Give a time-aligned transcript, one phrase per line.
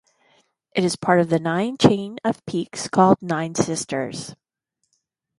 [0.73, 4.33] It is part of the chain of peaks called the Nine Sisters.